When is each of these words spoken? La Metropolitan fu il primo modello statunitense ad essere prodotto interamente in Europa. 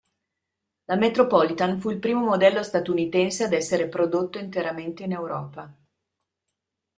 La 0.85 0.95
Metropolitan 0.95 1.79
fu 1.79 1.91
il 1.91 1.99
primo 1.99 2.21
modello 2.23 2.63
statunitense 2.63 3.43
ad 3.43 3.53
essere 3.53 3.87
prodotto 3.87 4.39
interamente 4.39 5.03
in 5.03 5.11
Europa. 5.11 5.71